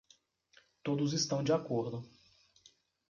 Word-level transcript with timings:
Todos 0.81 1.13
estão 1.13 1.43
de 1.43 1.53
acordo. 1.53 2.03